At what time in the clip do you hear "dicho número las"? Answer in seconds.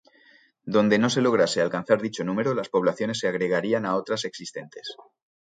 2.01-2.69